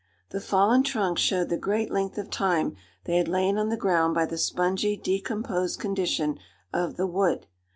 The 0.29 0.41
fallen 0.41 0.81
trunks 0.81 1.21
showed 1.21 1.49
the 1.49 1.59
great 1.59 1.91
length 1.91 2.17
of 2.17 2.31
time 2.31 2.75
they 3.03 3.17
had 3.17 3.27
lain 3.27 3.59
on 3.59 3.69
the 3.69 3.77
ground 3.77 4.15
by 4.15 4.25
the 4.25 4.35
spongy, 4.35 4.97
decomposed 4.97 5.79
condition 5.79 6.39
of 6.73 6.97
the 6.97 7.05
wood. 7.05 7.45